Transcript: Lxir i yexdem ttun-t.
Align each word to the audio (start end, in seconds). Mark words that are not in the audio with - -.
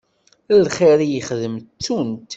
Lxir 0.63 0.99
i 1.05 1.07
yexdem 1.07 1.55
ttun-t. 1.59 2.29